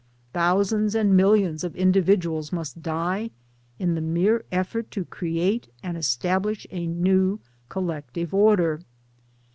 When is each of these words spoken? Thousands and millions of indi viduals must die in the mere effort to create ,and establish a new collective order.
Thousands 0.33 0.95
and 0.95 1.15
millions 1.15 1.63
of 1.63 1.75
indi 1.75 2.01
viduals 2.01 2.51
must 2.51 2.81
die 2.81 3.29
in 3.77 3.93
the 3.93 4.01
mere 4.01 4.45
effort 4.51 4.89
to 4.89 5.05
create 5.05 5.71
,and 5.83 5.95
establish 5.95 6.65
a 6.71 6.87
new 6.87 7.39
collective 7.69 8.33
order. 8.33 8.79